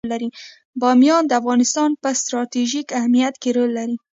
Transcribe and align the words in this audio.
بامیان 0.81 1.23
د 1.27 1.31
افغانستان 1.41 1.89
په 2.01 2.09
ستراتیژیک 2.21 2.87
اهمیت 2.99 3.35
کې 3.41 3.49
رول 3.55 3.71
لري. 3.77 3.95